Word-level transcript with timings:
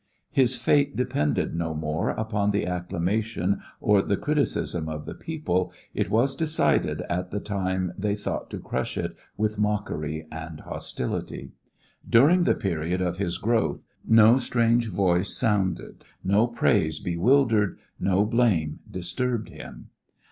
His 0.31 0.55
fate 0.55 0.95
depended 0.95 1.53
no 1.53 1.75
more 1.75 2.09
upon 2.09 2.49
the 2.49 2.65
acclamation 2.65 3.59
or 3.79 4.01
the 4.01 4.17
criticism 4.17 4.89
of 4.89 5.05
the 5.05 5.13
people; 5.13 5.71
it 5.93 6.09
was 6.09 6.35
decided 6.35 7.01
at 7.03 7.29
the 7.29 7.39
time 7.39 7.93
they 7.95 8.15
thought 8.15 8.49
to 8.49 8.57
crush 8.57 8.97
it 8.97 9.15
with 9.37 9.59
mockery 9.59 10.27
and 10.31 10.61
hostility. 10.61 11.51
During 12.09 12.45
the 12.45 12.55
period 12.55 12.99
of 12.99 13.17
his 13.17 13.37
growth 13.37 13.83
no 14.03 14.39
strange 14.39 14.87
voice 14.89 15.35
sounded, 15.37 16.03
no 16.23 16.47
praise 16.47 16.97
bewildered, 16.97 17.77
no 17.99 18.25
blame 18.25 18.79
disturbed 18.89 19.49
him. 19.49 19.91